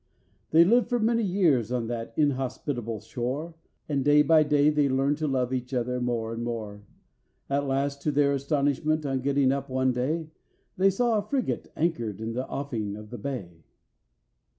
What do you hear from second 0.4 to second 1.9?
They lived for many years on